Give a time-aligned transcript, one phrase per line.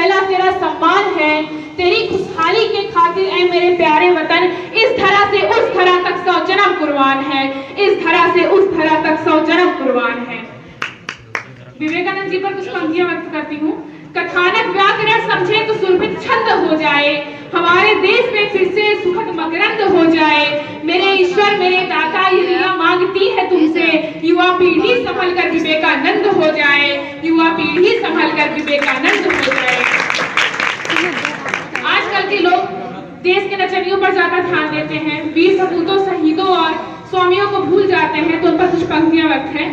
[0.00, 1.32] पहला तेरा सम्मान है।
[1.76, 6.38] तेरी खुशहाली के खातिर ऐ मेरे प्यारे वतन, इस धरा से उस धरा तक सौ
[6.46, 7.42] जन्म कुर्बान है।
[7.78, 10.38] इस धरा से उस धरा तक सौ जन्म कुर्बान है।
[11.80, 13.74] विवेकानंद जी पर कुछ पंक्तियाँ व्यक्त करती हूँ।
[14.16, 17.12] कथानक व्याकरण समझे तो सुरभित छंद हो जाए।
[17.54, 20.44] हमारे देश में फिर से सुखद मकरंद हो जाए।
[20.84, 23.86] मेरे ईश्वर, मेरे दाता, ये दुनिया मांगती है तुमसे।
[24.24, 26.90] युवा पीढ़ी संभल कर विवेकानंद हो जाए।
[27.24, 29.78] युवा पीढ़ी संभल कर विवेकानंद हो जाए
[31.86, 32.78] आजकल के लोग
[33.30, 36.72] देश के नचनियों पर ज़्यादा ध्यान देते हैं। वीर सपूतों, शहीदों और
[37.10, 39.68] स्वामियों को भूल जाते हैं तो उन पर कुछ पंक्तियाँ व्यक्त हैं।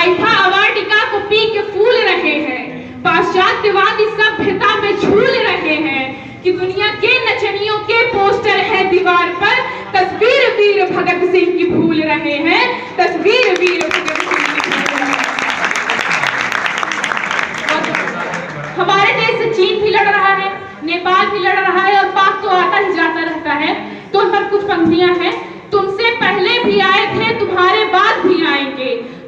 [0.00, 2.62] आइथा अवार्टिका को पी के फूल रहे हैं।
[3.02, 6.04] पाश्चात्यवादी सभ्यता में झूल रहे हैं
[6.42, 9.56] कि दुनिया के नचनियों के पोस्टर है दीवार पर।
[9.94, 12.62] तस्वीर वीर भगत सिंह की भूल रहे हैं।
[12.96, 13.39] तस्वीर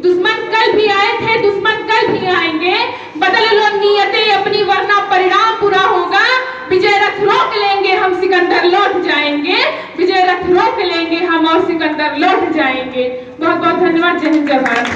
[0.02, 2.74] दुश्मन कल भी आए थे, दुश्मन कल भी आएँगे।
[3.16, 6.24] बदल लो नियतें, अपनी वरना परिणाम पूरा होगा।
[6.70, 9.58] विजय रथ रोक लेंगे, हम सिकंदर लौट जाएँगे।
[9.98, 13.08] विजय रथ रोक लेंगे, हम और सिकंदर लौट जाएँगे।
[13.40, 14.86] बहुत बहुत धन्यवाद, जय हिंद, जय भारत।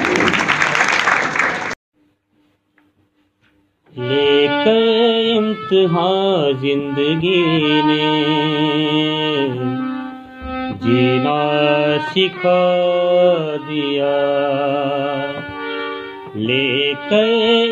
[3.95, 4.77] लेकर
[5.27, 9.06] इम्तिहान ज़िंदगी ने
[10.87, 11.39] जीना
[12.09, 12.59] सिखा
[13.63, 14.11] दिया
[16.37, 17.25] लेकर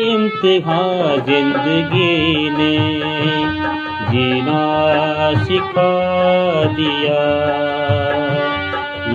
[0.06, 2.74] इम्तिहान जिंदगी ने
[4.10, 4.64] जीना
[5.44, 5.92] सिखा
[6.74, 7.24] दिया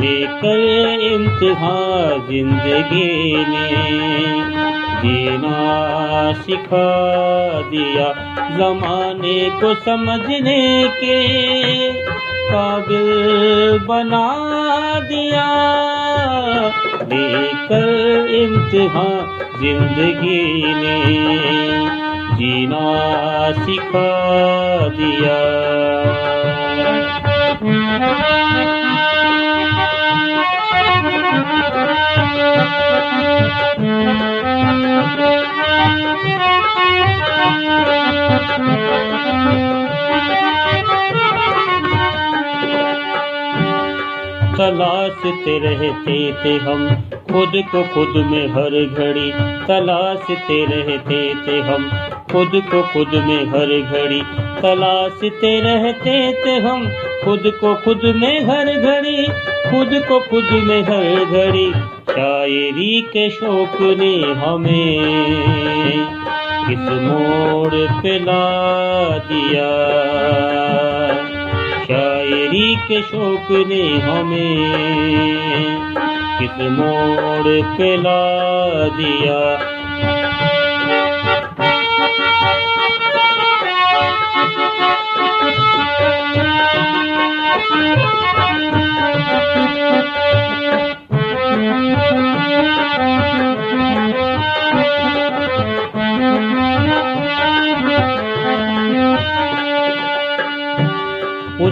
[0.01, 0.61] लेकर
[1.05, 3.67] इम्तिहान ज़िंदगी ने
[5.01, 5.59] जीना
[6.41, 6.87] सिखा
[7.69, 8.07] दिया
[8.57, 10.63] जमाने को समझने
[10.97, 11.19] के
[12.51, 14.27] काबिल बना
[15.11, 15.47] दिया।
[17.13, 17.87] लेकर
[18.41, 19.23] इम्तिहान
[19.61, 20.43] ज़िंदगी
[20.81, 20.97] ने
[22.35, 22.85] जीना
[23.63, 24.09] सिखा
[24.97, 25.39] दिया।
[44.61, 49.31] तलाशते रहते थे हम। खुद को खुद में हर घड़ी
[49.67, 51.89] तलाशते रहते थे हम।
[52.31, 54.21] खुद को खुद में हर घड़ी
[54.61, 56.87] तलाशते रहते थे हम।
[57.25, 59.27] खुद को खुद में हर घड़ी,
[59.69, 61.71] खुद को खुद में हर घड़ी।
[62.11, 64.99] शायरी के शौक ने हमें
[66.67, 68.41] किस मोड़ पे ला
[69.17, 69.71] दिया।
[72.51, 74.57] शायरी के शोक ने हमें
[76.39, 78.23] किस मोड़ पे ला
[78.87, 79.80] दिया।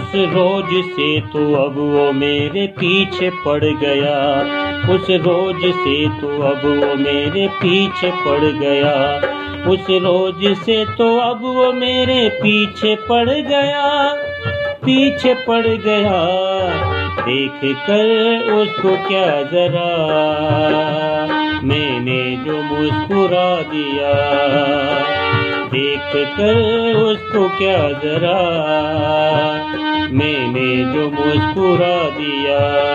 [0.10, 4.40] उस रोज से तो अब वो मेरे पीछे पड़ गया।
[4.96, 9.18] उस रोज से तो अब वो मेरे पीछे पड़ गया।
[9.70, 14.14] उस रोज से तो अब वो मेरे पीछे पड़ गया।
[14.86, 16.18] पीछे पड़ गया।
[17.22, 19.90] देख कर उसको क्या जरा।
[21.64, 24.79] मैंने जो मुस्कुरा दिया।
[26.14, 26.56] कर
[26.96, 28.40] उसको क्या जरा?
[30.12, 32.90] मैंने जो मुस्कुरा दिया।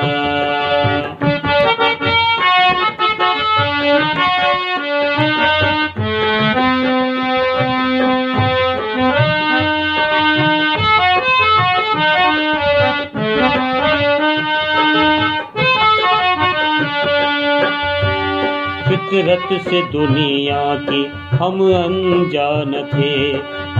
[18.95, 21.07] फितरत से दुनिया की
[21.37, 23.33] हम अनजान थे।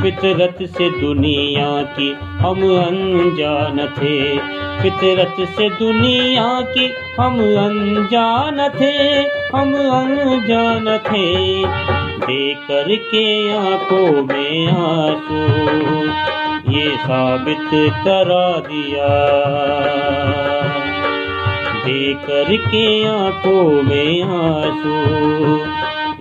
[0.03, 4.39] फितरत से दुनिया की हम अनजान थे।
[4.83, 9.23] फितरत से दुनिया की हम अनजान थे।
[9.57, 11.65] हम अनजान थे।
[12.27, 15.43] देकर के आँखों में आँसू,
[16.73, 19.11] ये साबित करा दिया।
[21.95, 24.95] लेकर के आँखों में आँसू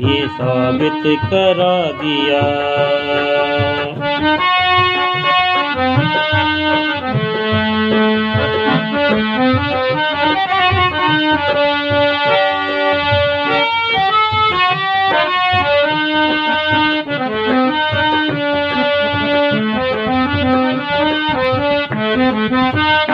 [0.07, 2.41] ये साबित करा दिया
[22.05, 23.12] Thank you.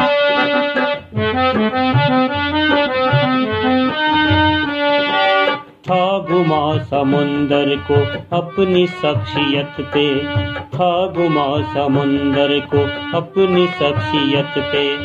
[6.89, 7.95] समुंदर को
[8.37, 10.15] अपनी शख्सियत पे।
[10.55, 12.79] था गुमा समुंदर को
[13.17, 14.97] अपनी शख्सियत पे।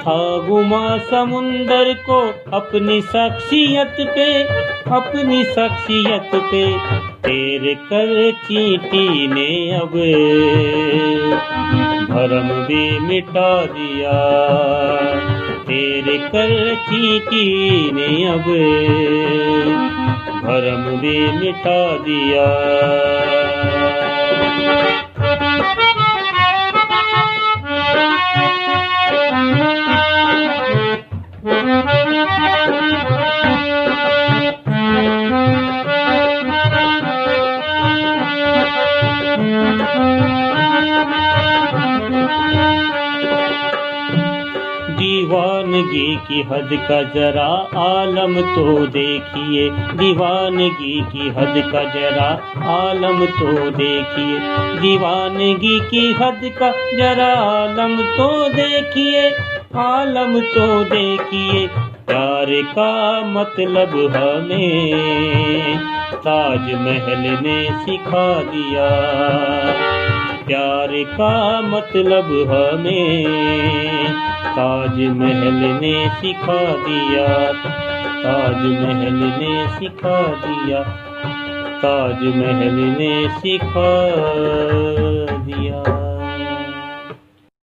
[0.00, 4.42] था गुमा समुंदर को अपनी शख्सियत पे।
[4.90, 9.92] अपनी शख्सियत पे तेर कर चीटी ने अब।
[12.08, 14.16] भरम भी मिटा दिया
[15.68, 18.46] तेरे कर चीटी ने अब।
[20.50, 22.46] भरम भी मिटा दिया।
[46.30, 47.46] की हद का जरा
[47.80, 52.28] आलम तो देखिए, दीवानगी की हद का जरा
[52.70, 54.38] आलम तो देखिए,
[54.80, 59.30] दीवानगी की हद का जरा आलम तो देखिए,
[59.76, 61.66] आलम तो देखिए,
[62.06, 65.78] प्यार का मतलब हमें
[66.14, 68.88] ताजमहल ने सिखा दिया।
[70.50, 73.24] प्यार का मतलब हमें
[74.46, 77.26] ताज महल ने सिखा दिया
[78.24, 80.16] ताज महल ने सिखा
[80.46, 80.82] दिया
[81.78, 83.88] ताज महल ने सिखा